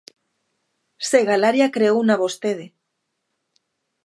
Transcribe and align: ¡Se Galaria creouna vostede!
¡Se 1.09 1.19
Galaria 1.31 1.73
creouna 1.75 2.21
vostede! 2.23 2.65